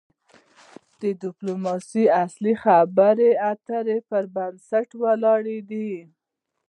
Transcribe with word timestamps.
د 1.01 1.03
د 1.03 1.03
ډيپلوماسی 1.21 2.03
اصل 2.23 2.43
د 2.53 2.59
خبرو 2.63 3.29
اترو 3.51 3.97
پر 4.09 4.23
بنسټ 4.35 4.87
ولاړ 5.01 5.43
دی. 5.69 5.91